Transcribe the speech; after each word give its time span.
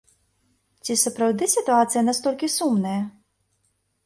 Ці 0.87 0.95
сапраўды 1.01 1.49
сітуацыя 1.55 2.01
настолькі 2.09 2.51
сумная? 2.57 2.97